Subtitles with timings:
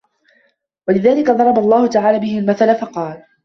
[0.87, 3.23] وَلِذَلِكَ ضَرَبَ اللَّهُ تَعَالَى بِهِ الْمَثَلَ فَقَالَ